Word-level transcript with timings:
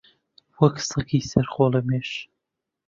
وەک 0.59 0.75
سەگی 0.89 1.27
سەر 1.31 1.45
خۆڵەمێش 1.53 2.09